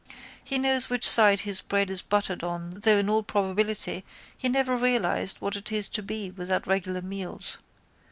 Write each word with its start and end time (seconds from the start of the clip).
He 0.43 0.57
knows 0.57 0.89
which 0.89 1.07
side 1.07 1.41
his 1.41 1.61
bread 1.61 1.91
is 1.91 2.01
buttered 2.01 2.43
on 2.43 2.79
though 2.81 2.97
in 2.97 3.07
all 3.07 3.21
probability 3.21 4.03
he 4.35 4.49
never 4.49 4.75
realised 4.75 5.37
what 5.41 5.55
it 5.55 5.71
is 5.71 5.87
to 5.89 6.01
be 6.01 6.31
without 6.31 6.65
regular 6.65 7.03
meals. 7.03 7.59